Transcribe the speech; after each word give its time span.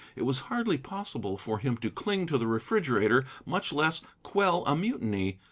It 0.15 0.23
was 0.23 0.39
hardly 0.49 0.79
possible 0.79 1.37
for 1.37 1.59
him 1.59 1.77
to 1.77 1.91
cling 1.91 2.25
to 2.25 2.39
the 2.39 2.47
refrigerator, 2.47 3.23
much 3.45 3.71
less 3.71 4.01
quell 4.23 4.63
a 4.65 4.75
mutiny. 4.75 5.37